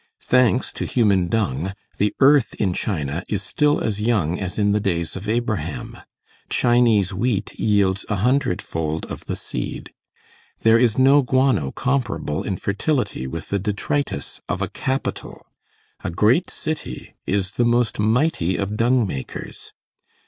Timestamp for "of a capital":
14.49-15.45